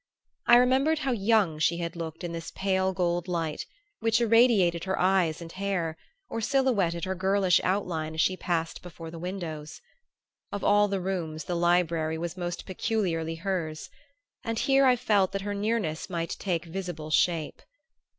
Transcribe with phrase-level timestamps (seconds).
[0.47, 3.67] I remembered how young she had looked in this pale gold light,
[3.99, 5.95] which irradiated her eyes and hair,
[6.27, 9.79] or silhouetted her girlish outline as she passed before the windows.
[10.51, 13.91] Of all the rooms the library was most peculiarly hers;
[14.43, 17.61] and here I felt that her nearness might take visible shape.